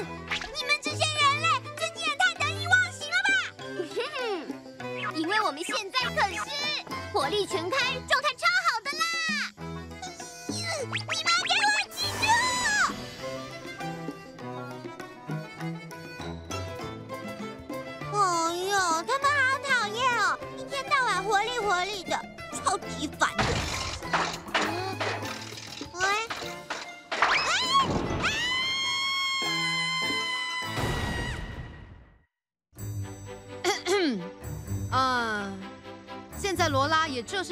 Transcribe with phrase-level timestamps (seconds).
[0.00, 3.32] 你们这些人类最近也太得意忘形了吧！
[5.14, 6.40] 因为我们现在可是
[7.12, 7.76] 火力全开
[8.08, 8.32] 状态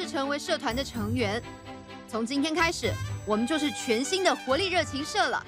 [0.09, 1.41] 成为社团的成员，
[2.09, 2.91] 从今天开始，
[3.25, 5.45] 我们就是全新的活力热情社了。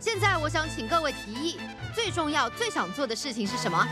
[0.00, 1.60] 现在，我想请各位提议，
[1.94, 3.86] 最重要、最想做的事情是什么？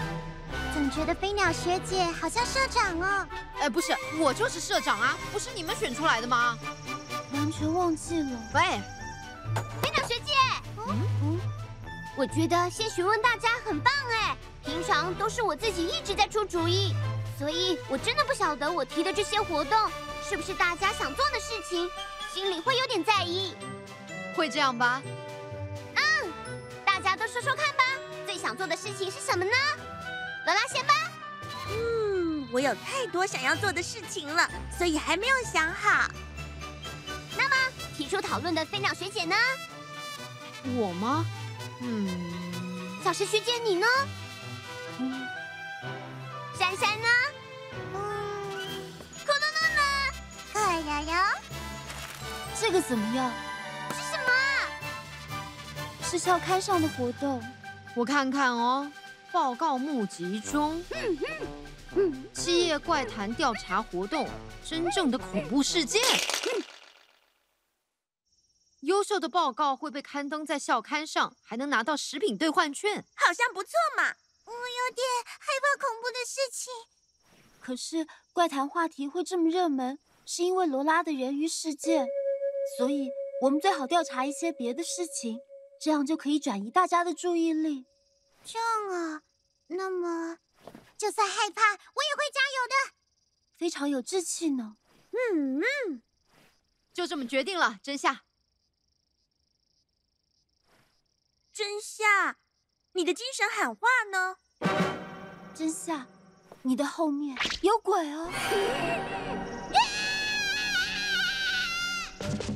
[0.75, 3.26] 总觉得飞鸟学姐好像社长哦。
[3.60, 6.58] 哎，不是，我就是社长啊，不是你们选出来的吗？
[7.32, 8.31] 完全忘记了。
[8.52, 8.81] 喂，
[9.81, 10.32] 飞鸟学姐。
[10.78, 11.41] 嗯嗯，
[12.16, 16.92] 我觉得先询问大家很棒哎，平常都是我自己一直在出主意。
[17.40, 19.90] 所以，我真的不晓得我提的这些活动
[20.22, 21.90] 是不是大家想做的事情，
[22.34, 23.54] 心里会有点在意。
[24.36, 25.00] 会这样吧？
[25.96, 26.32] 嗯，
[26.84, 27.82] 大家都说说看吧，
[28.26, 29.52] 最想做的事情是什么呢？
[30.44, 30.92] 罗拉先吧。
[31.70, 34.46] 嗯，我有太多想要做的事情了，
[34.76, 36.10] 所以还没有想好。
[37.38, 37.56] 那么，
[37.96, 39.34] 提出讨论的飞鸟学姐呢？
[40.76, 41.24] 我吗？
[41.80, 43.00] 嗯。
[43.02, 43.86] 小石学姐你呢？
[44.98, 45.26] 嗯。
[46.76, 47.08] 珊珊呢？
[52.58, 53.32] 这个怎么样？
[53.91, 54.31] 是什么？
[56.04, 57.42] 是校刊上的活动，
[57.97, 58.91] 我看看哦。
[59.32, 60.84] 报告募集中，
[62.32, 64.28] 七夜怪谈调查活动，
[64.64, 66.02] 真正的恐怖事件。
[68.81, 74.14] 优秀的报告会被刊登在校刊上，还能拿到食品兑换券，好像不错嘛。
[74.50, 76.72] 我有点害怕恐怖的事情。
[77.61, 82.09] 可是怪谈话题会这么热门，是因为罗拉的人鱼事件，
[82.77, 83.11] 所以
[83.43, 85.41] 我们最好调查一些别的事情，
[85.81, 87.87] 这样就可以转移大家的注意力。
[88.44, 89.23] 这样啊，
[89.69, 90.38] 那么
[90.96, 92.94] 就算害怕，我也会加油的。
[93.56, 94.76] 非常有志气呢。
[95.12, 96.03] 嗯嗯，
[96.93, 98.23] 就这么决定了，真夏。
[101.53, 102.38] 真夏，
[102.92, 104.34] 你的精神喊话呢？
[105.54, 106.06] 真夏，
[106.62, 108.28] 你的后面有鬼哦。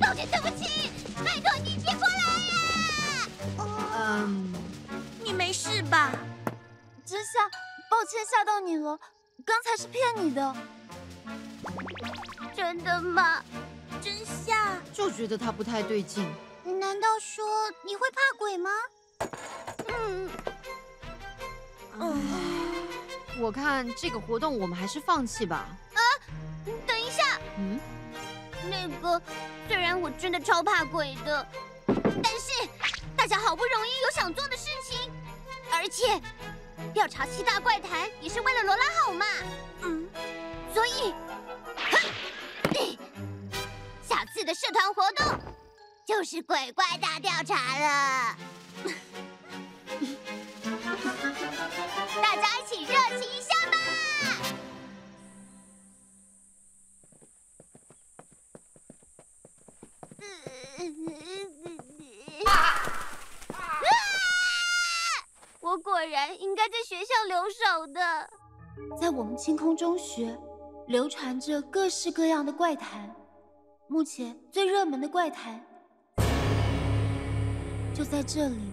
[0.01, 0.91] 抱歉，对不起，
[1.25, 3.29] 拜托你别过来呀！
[3.97, 4.53] 嗯，
[5.23, 6.11] 你没事吧？
[7.07, 7.49] 真夏，
[7.89, 8.99] 抱歉吓到你了，
[9.45, 10.57] 刚才是骗你的。
[12.57, 13.41] 真的吗？
[14.03, 16.29] 真夏就觉得他不太对劲。
[16.81, 17.47] 难道说
[17.85, 18.71] 你会怕鬼吗？
[20.05, 20.31] 嗯
[22.01, 22.23] 嗯，
[23.41, 25.67] 我看这个活动我们还是放弃吧。
[25.95, 26.01] 啊，
[26.87, 27.39] 等一下。
[27.59, 27.81] 嗯。
[28.71, 29.21] 那个，
[29.69, 31.47] 虽然我真的超怕鬼的，
[31.87, 32.67] 但是
[33.15, 35.13] 大家好不容易有想做的事情，
[35.71, 36.19] 而且
[36.95, 39.27] 调查七大怪谈也是为了罗拉好嘛。
[39.83, 40.09] 嗯，
[40.73, 41.15] 所以，
[44.09, 45.39] 下次的社团活动
[46.07, 48.37] 就是鬼怪大调查了。
[66.85, 68.31] 学校留守的。
[69.01, 70.39] 在我们清空中学，
[70.87, 73.11] 流传着各式各样的怪谈。
[73.89, 75.65] 目前最热门的怪谈，
[77.97, 78.71] 就在这里，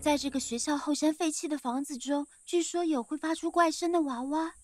[0.00, 4.54] 在这个学校后山废弃的房子中，据说有会发出怪声的娃娃。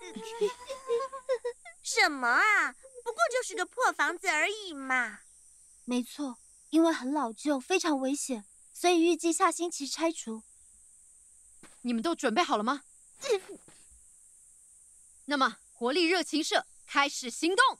[1.82, 2.72] 什么啊？
[3.04, 5.20] 不过就是个破房子而已嘛。
[5.84, 6.38] 没错，
[6.70, 10.42] 因为很老旧，非常危险，所以预计下星期拆除。
[11.82, 12.82] 你们都准备好了吗？
[15.26, 17.78] 那么，活力热情社开始行动。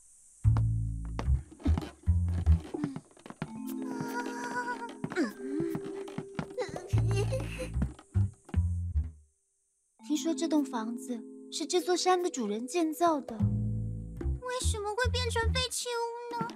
[10.05, 16.49] 听说这栋房子是这座山的主人建造的，为什么会变成废弃屋呢？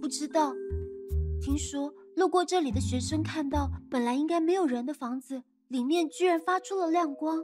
[0.00, 0.54] 不知道。
[1.40, 5.42] 听说路过这里的学生看到本来应该没有人的房子，
[5.74, 7.42] 里面居然发出了亮光。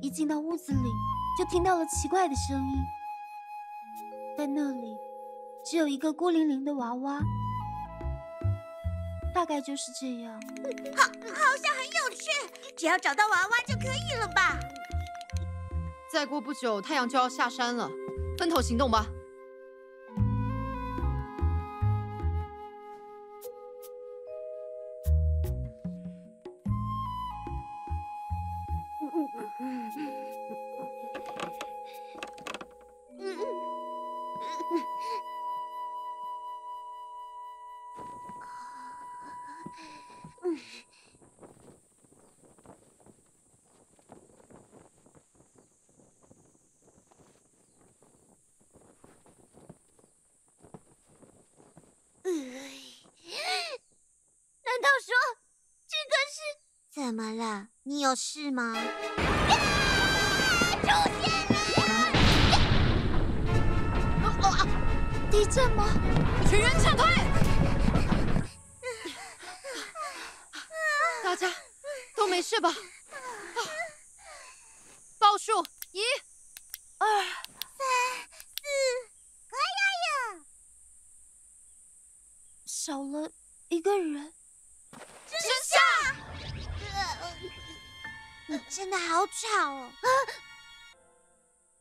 [0.00, 0.88] 一进到屋子里，
[1.36, 2.78] 就听到了奇怪的声音。
[4.38, 4.96] 在那里，
[5.64, 7.18] 只有一个孤零零的娃娃，
[9.34, 10.40] 大概就是这样。
[10.96, 12.30] 好，好像很有趣。
[12.76, 14.56] 只要找到娃娃就可以了吧？
[16.12, 17.90] 再过不久，太阳就要下山了，
[18.38, 19.04] 分头行动吧。
[57.06, 57.68] 怎么了？
[57.84, 58.74] 你有事吗？
[58.74, 58.80] 出
[61.72, 61.86] 现
[64.42, 64.66] 了！
[65.30, 65.86] 地震吗？
[66.50, 67.06] 全员撤退！
[71.22, 71.48] 大家
[72.16, 72.74] 都没事吧？
[75.20, 76.02] 报数一、
[76.98, 77.86] 二、三、
[78.34, 78.66] 四，
[79.52, 80.42] 哎呀呀！
[82.66, 83.30] 少了
[83.68, 84.32] 一个人。
[85.28, 85.78] 真相！
[88.48, 89.90] 你真的好吵哦！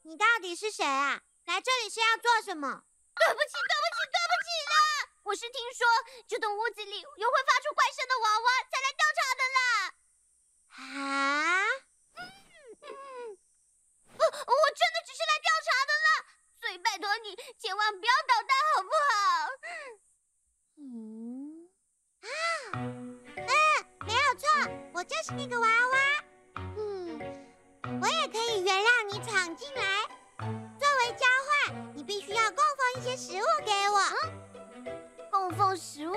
[0.03, 1.21] 你到底是谁啊？
[1.43, 2.85] 来这里是要做什么？
[3.19, 5.11] 对不起，对不起，对不起啦！
[5.23, 5.85] 我是听说
[6.25, 9.91] 这栋屋子里有会发出怪声的娃娃，才来调查的啦。
[10.71, 11.67] 啊？
[12.15, 12.23] 嗯
[12.87, 12.87] 嗯，
[14.15, 16.07] 我真的只是来调查的啦，
[16.61, 19.19] 所以拜托你千万不要捣蛋，好不好？
[20.77, 21.67] 嗯
[22.21, 22.29] 啊，
[22.71, 23.19] 嗯，
[24.07, 24.47] 没有错，
[24.93, 26.24] 我就是那个娃娃。
[27.95, 29.81] 嗯，我也可以原谅你闯进来。
[30.37, 33.99] 作为交换，你必须要供奉一些食物给我。
[34.75, 34.85] 嗯，
[35.31, 36.15] 供奉食物？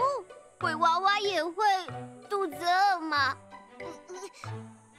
[0.58, 1.64] 鬼娃娃也会
[2.28, 3.36] 肚子饿吗？
[3.78, 4.18] 嗯嗯，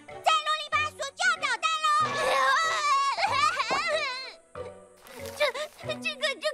[0.08, 1.90] 再啰里吧嗦就要捣蛋喽！
[5.36, 5.42] 这
[5.96, 6.49] 这个就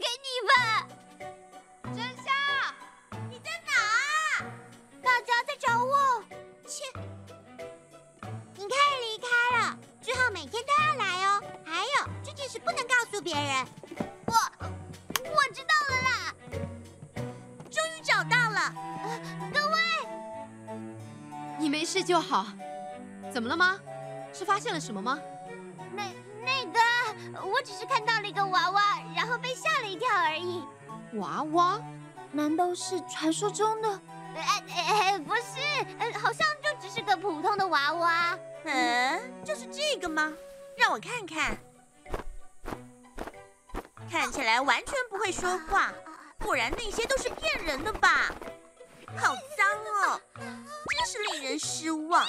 [10.77, 11.41] 后每天都要来哦。
[11.65, 13.65] 还有这件事不能告诉别人。
[14.25, 14.33] 我
[15.23, 16.33] 我知道了啦。
[17.71, 18.73] 终于找到了，
[19.53, 19.75] 各位，
[21.57, 22.47] 你没事就好。
[23.31, 23.79] 怎么了吗？
[24.31, 25.19] 是发现了什么吗？
[25.93, 26.03] 那
[26.43, 26.79] 那个，
[27.45, 28.81] 我只是看到了一个娃娃，
[29.15, 30.63] 然后被吓了一跳而已。
[31.13, 31.79] 娃娃？
[32.31, 34.01] 难道是传说中的？
[34.35, 35.41] 哎哎，不是，
[35.99, 38.37] 呃，好像就只是个普通的娃娃。
[38.65, 40.33] 嗯，就是这个吗？
[40.85, 41.57] 让我看看。
[44.07, 45.91] 看起来完全不会说话，
[46.37, 48.31] 果然那些都是骗人的吧？
[49.17, 49.67] 好脏
[50.11, 52.23] 哦，真是令人失望。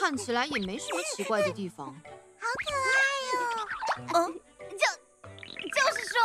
[0.00, 1.88] 看起来也没什么奇怪的地方。
[2.40, 2.98] 好可爱
[4.14, 4.14] 哦！
[4.14, 4.86] 嗯，就
[5.68, 6.18] 就是说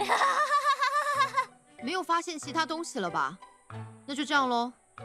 [0.00, 0.08] 啊，
[1.84, 3.38] 没有发现其他东西了吧？
[4.06, 4.72] 那就这样喽。
[4.96, 5.04] 啊，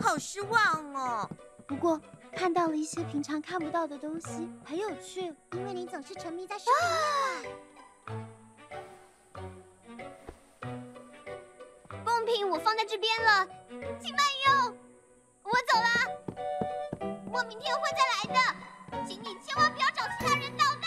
[0.00, 1.28] 好失望哦。
[1.68, 2.00] 不过
[2.34, 5.32] 看到了一些平常看不到的东西，很有趣。
[5.52, 6.86] 因为你总是沉迷在书里
[7.44, 7.52] 面。
[12.24, 13.46] 品我放在这边了，
[14.00, 14.78] 请慢用。
[15.42, 15.88] 我走了，
[17.32, 18.38] 我明天会再来的，
[19.06, 20.84] 请你千万不要找其他人捣蛋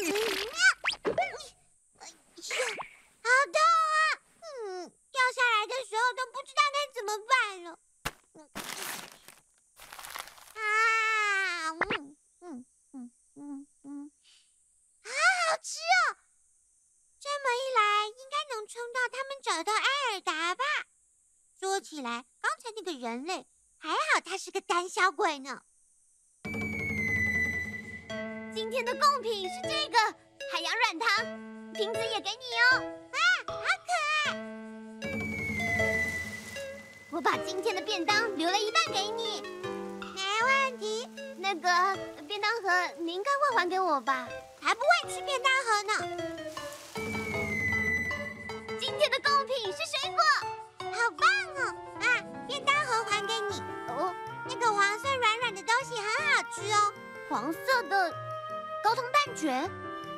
[0.00, 0.10] 呦，
[3.22, 4.00] 好痛啊！
[4.40, 7.78] 嗯，掉掉下来的时候都不知道该怎么办了。
[10.54, 14.10] 啊，嗯嗯嗯嗯嗯，
[15.04, 15.10] 好
[15.50, 16.16] 好吃哦！
[17.20, 20.64] 这么一来，应该能撑到他们找到埃尔达吧？
[21.60, 25.60] 说起来，刚才那个人类还好，他是个胆小鬼呢。
[28.54, 29.98] 今天的贡品是这个
[30.50, 32.97] 海洋软糖，瓶子也给你哦。
[37.18, 39.42] 我把今天的便当留了一半给你，
[40.14, 41.10] 没问题。
[41.36, 41.98] 那个
[42.28, 42.68] 便当盒
[43.00, 44.28] 你应该会还给我吧？
[44.62, 45.94] 才不会吃便当盒呢。
[48.78, 50.22] 今天的贡品是水果，
[50.92, 51.74] 好棒哦！
[51.98, 52.06] 啊，
[52.46, 53.60] 便当盒还给你。
[53.88, 54.14] 哦，
[54.46, 56.92] 那个黄色软软的东西很好吃哦，
[57.28, 58.14] 黄色的
[58.84, 59.68] 高通蛋卷，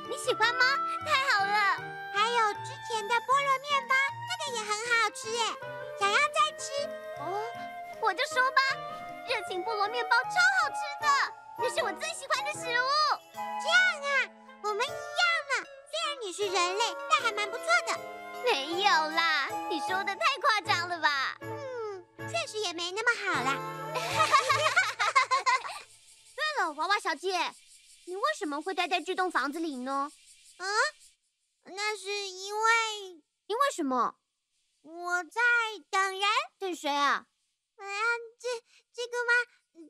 [0.06, 0.64] 你喜欢吗？
[1.06, 1.82] 太好了！
[2.12, 3.94] 还有之前的菠萝面包，
[4.28, 5.40] 那个也很好吃耶，
[6.00, 6.72] 想要再吃？
[7.18, 7.44] 哦，
[8.00, 8.62] 我就说吧，
[9.28, 11.06] 热情菠萝面包超好吃的，
[11.58, 12.88] 那是我最喜欢的食物。
[13.34, 14.30] 这样啊，
[14.62, 15.68] 我们一样呢。
[15.90, 18.00] 虽然你是人类，但还蛮不错的。
[18.42, 21.36] 没有啦，你说的太夸张了吧？
[21.42, 23.58] 嗯，确实也没那么好啦。
[26.34, 27.38] 对了，娃娃小姐，
[28.06, 30.10] 你为什么会待在这栋房子里呢？
[30.56, 30.66] 嗯，
[31.64, 33.22] 那是因为……
[33.48, 34.14] 因为什么？
[34.82, 35.40] 我在
[35.90, 36.22] 等人。
[36.58, 37.24] 等谁啊？
[37.76, 37.84] 啊，
[38.38, 38.48] 这
[38.92, 39.32] 这个吗？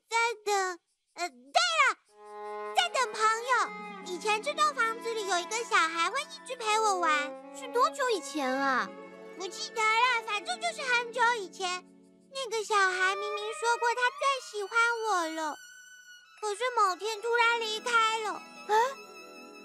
[0.08, 0.78] 在等……
[1.14, 4.12] 呃，对了，在等朋友。
[4.12, 8.88] 以前这栋房子里有一个小孩会一直陪我玩，是多久以前啊？
[9.36, 11.84] 不记得了，反正就是很久以前。
[12.32, 14.70] 那个小孩明明说过他最喜欢
[15.08, 15.56] 我了，
[16.40, 18.32] 可是某天突然离开了。
[18.34, 18.74] 啊？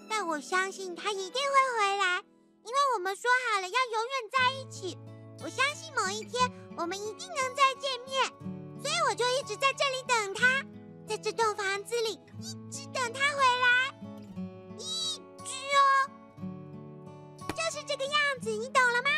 [0.10, 2.24] 但我相信他一定会回来，
[2.64, 4.98] 因为我们说好了要永远在一起。
[5.44, 8.32] 我相信某一天我们一定能再见面，
[8.82, 10.66] 所以我就一直在这里等他，
[11.08, 13.94] 在这栋房子里一直等他回来。
[14.78, 15.80] 一直哦，
[17.50, 19.10] 就是这个样子，你懂了吗？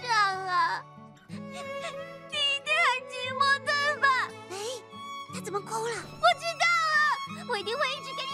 [0.00, 0.84] 这样啊，
[1.28, 1.38] 你一
[2.64, 4.06] 定很寂寞，对吧？
[4.50, 4.54] 哎，
[5.34, 5.94] 他怎么哭了？
[5.94, 8.25] 我知道了，我一定会一直给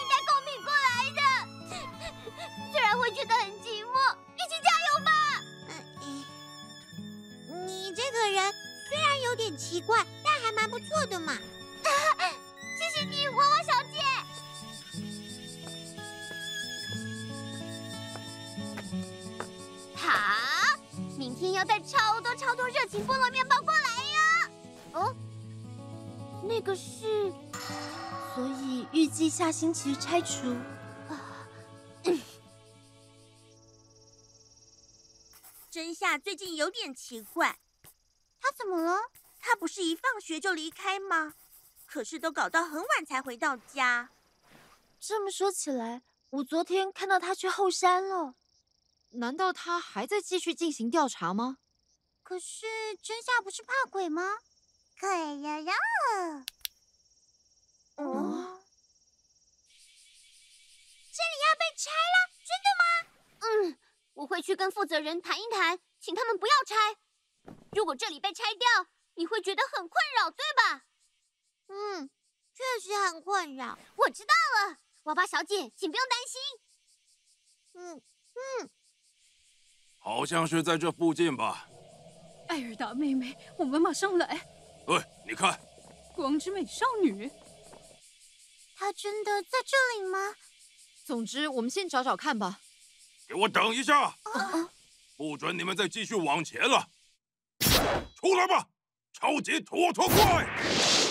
[9.57, 11.37] 奇怪，但还蛮不错的嘛。
[12.77, 14.01] 谢谢你，娃娃小姐。
[19.95, 20.79] 好，
[21.17, 24.49] 明天要带超多超多热情菠萝面包过来呀！
[24.93, 25.15] 哦，
[26.43, 27.31] 那个是，
[28.35, 30.55] 所以预计下星期拆除。
[35.69, 37.57] 真夏最近有点奇怪，
[38.39, 38.99] 他怎么了？
[39.45, 41.35] 他不是一放学就离开吗？
[41.85, 44.09] 可是都搞到很晚才回到家。
[45.01, 48.35] 这么说起来，我昨天看到他去后山了。
[49.09, 51.57] 难道他还在继续进行调查吗？
[52.23, 52.65] 可是
[53.01, 54.39] 真夏不是怕鬼吗？
[54.97, 55.09] 鬼
[55.41, 55.73] 呀呀！
[57.97, 58.63] 哦，
[61.11, 62.85] 这里要被拆了，真的吗？
[63.41, 63.77] 嗯，
[64.13, 66.75] 我会去跟负责人谈一谈，请他们不要拆。
[67.73, 70.85] 如果这里被拆掉，你会觉得很困扰，对吧？
[71.67, 72.09] 嗯，
[72.53, 73.77] 确实很困扰。
[73.95, 74.33] 我知道
[74.67, 76.41] 了，娃娃小姐，请不用担心。
[77.73, 78.01] 嗯
[78.33, 78.69] 嗯。
[79.97, 81.67] 好像是在这附近吧。
[82.49, 84.25] 艾尔达妹妹，我们马上来。
[84.87, 85.59] 哎，你看，
[86.13, 87.31] 光之美少女，
[88.75, 90.35] 她真的在这里吗？
[91.05, 92.59] 总之，我们先找找看吧。
[93.27, 94.01] 给我等一下！
[94.01, 94.69] 啊，
[95.15, 96.89] 不准你们再继续往前了。
[98.15, 98.67] 出来吧，
[99.13, 101.02] 超级拖拖怪！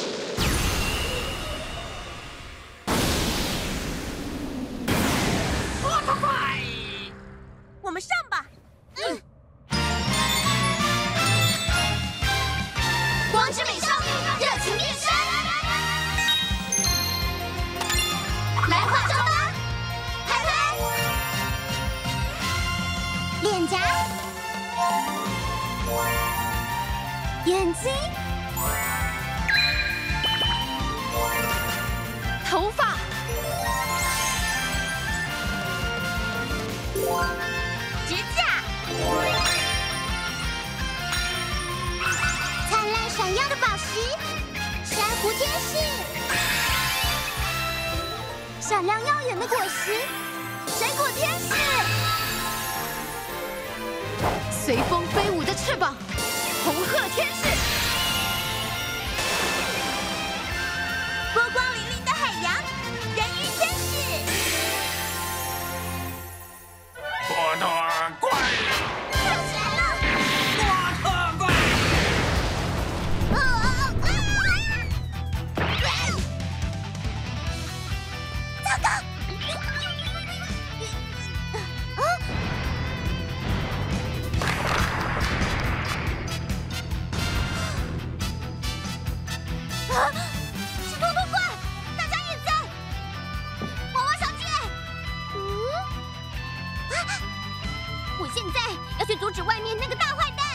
[98.23, 98.61] 我现在
[99.01, 100.47] 要去阻止外面那个大坏蛋，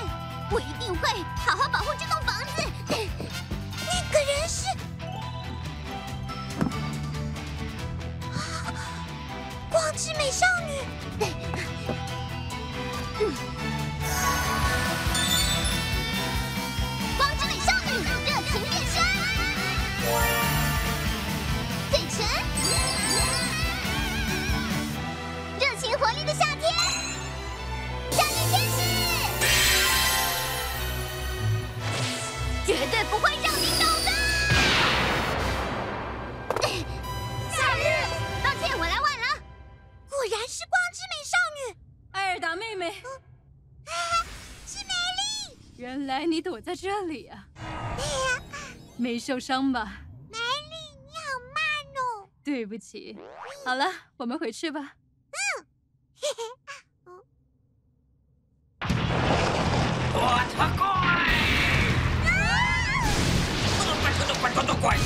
[0.49, 2.63] 我一定会好好保护这栋房子。
[2.87, 2.95] 那
[4.09, 4.69] 个人是
[8.31, 8.71] 啊
[9.69, 10.79] 光之美少女。
[46.17, 47.45] 来你躲在这里啊！
[48.97, 49.99] 没受伤吧？
[50.31, 50.41] 美丽，
[51.05, 51.61] 你好慢
[51.93, 52.27] 哦。
[52.43, 53.15] 对不起。
[53.63, 53.85] 好了，
[54.17, 54.95] 我们回去吧。
[60.11, 60.19] 多
[60.55, 60.89] 特怪，
[63.85, 64.97] 多怪多怪多多怪，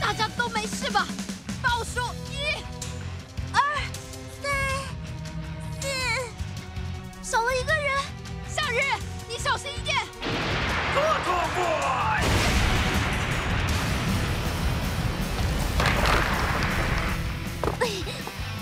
[0.00, 1.06] 大家都没事吧？
[1.62, 2.55] 报数一、
[7.26, 7.92] 少了一个人。
[8.48, 8.78] 夏日，
[9.28, 9.96] 你小心一点。
[10.94, 12.22] 多特怪，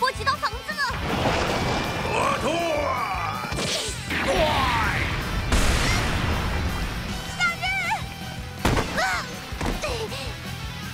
[0.01, 0.81] 波及到房子了。
[2.09, 2.49] 多特
[4.25, 4.33] 怪，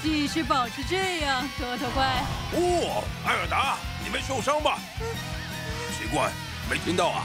[0.02, 2.04] 继续保持这样，多特怪。
[2.50, 4.76] 哦，艾尔达，你没受伤吧？
[5.96, 6.32] 奇怪，
[6.68, 7.24] 没听到啊。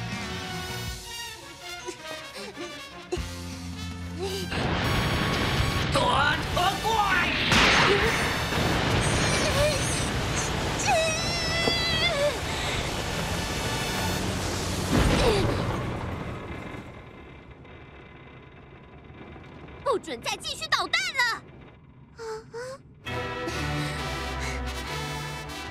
[20.06, 21.42] 准再继续捣蛋了！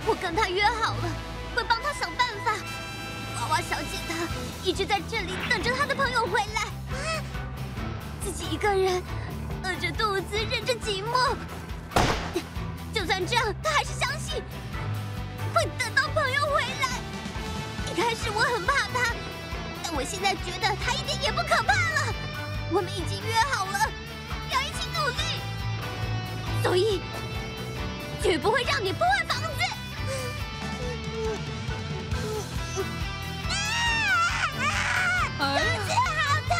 [0.05, 1.09] 我跟他约好了，
[1.55, 2.53] 会帮他想办法。
[3.37, 4.27] 娃娃小姐她
[4.64, 6.62] 一直在这里等着她的朋友回来，
[8.25, 9.01] 自己一个人
[9.62, 11.37] 饿着肚子，忍着寂寞。
[12.92, 14.42] 就算这样，她还是相信
[15.55, 16.99] 会等到朋友回来。
[17.88, 19.14] 一开始我很怕她，
[19.85, 22.12] 但我现在觉得她一点也不可怕了。
[22.73, 23.84] 我们已经约好了，
[26.64, 26.98] 所以
[28.22, 29.46] 绝不会让你破坏房子。
[35.37, 35.44] 肚子，好
[36.48, 36.57] 痛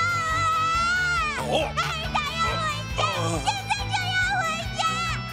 [1.39, 1.41] 啊！
[2.99, 3.01] 哦，
[3.47, 4.45] 现在就要回
[4.77, 4.83] 家。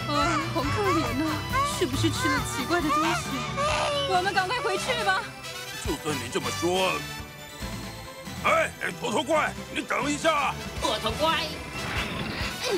[0.08, 0.16] 啊，
[0.54, 1.28] 好可怜啊！
[1.78, 3.28] 是不是吃了奇怪的东西？
[4.08, 5.20] 我们赶快回去吧。
[5.84, 6.92] 就算你这么说，
[8.44, 11.44] 哎，哎头头怪，你等一下，多头怪，
[12.62, 12.72] 多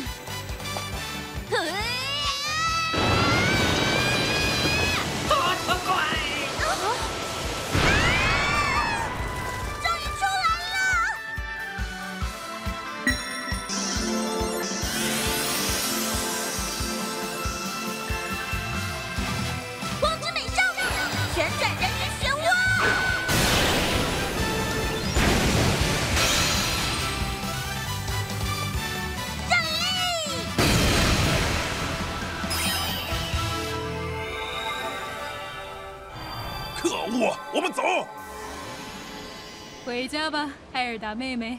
[40.05, 41.59] 回家吧艾尔达妹妹。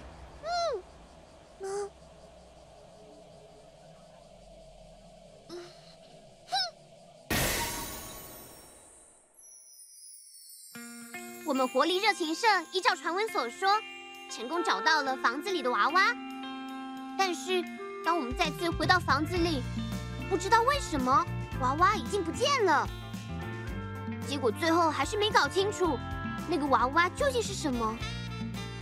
[11.44, 13.68] 我们活力热情社依照传闻所说
[14.30, 16.16] 成功找到了房子里的娃娃。
[17.18, 17.64] 但是
[18.06, 19.64] 当我们再次回到房子里
[20.30, 21.26] 不知道为什么
[21.62, 22.88] 娃娃已经不见了。
[24.28, 25.98] 结果最后还是没搞清楚
[26.48, 27.98] 那个娃娃究竟是什么。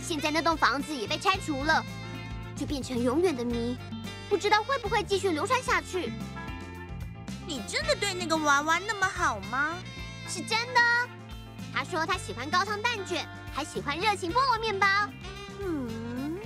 [0.06, 1.82] 现在那栋房子也被拆除了，
[2.54, 3.74] 就变成永远的谜，
[4.28, 6.12] 不知道会不会继续流传下去。
[7.46, 9.78] 你真的对那个娃娃那么好吗？
[10.28, 10.80] 是真的。
[11.72, 14.86] 他说他喜欢高汤蛋卷，还喜欢热情菠萝面包。
[15.60, 16.38] 嗯，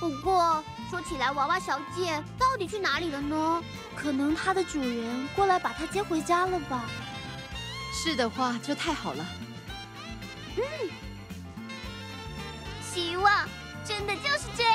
[0.00, 3.62] 不过说起来，娃娃小姐到底去哪里了呢？
[3.94, 6.84] 可能她的主人过来把她接回家了吧。
[7.92, 9.24] 是的话就太好了。
[10.56, 10.62] 嗯，
[13.00, 13.48] 希望
[13.82, 14.74] 真的就是这样。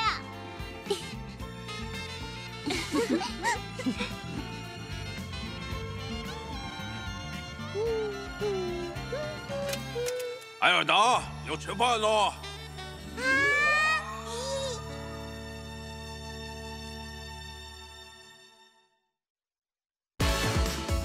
[10.59, 12.09] 艾尔达，要吃饭了。
[12.09, 12.33] 啊！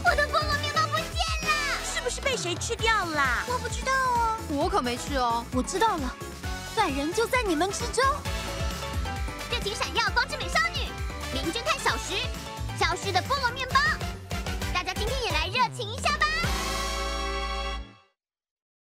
[0.03, 1.05] 我的菠萝面包不见
[1.45, 3.45] 了，是不是被谁吃掉了？
[3.47, 5.45] 我不知道哦，我可没吃哦。
[5.53, 6.17] 我知道了，
[6.83, 8.03] 本人就在你们之中，
[9.51, 10.89] 热情闪耀光之美少女，
[11.31, 12.15] 名侦探小石，
[12.79, 13.79] 消失的菠萝面包，
[14.73, 16.10] 大家今天也来热情一下。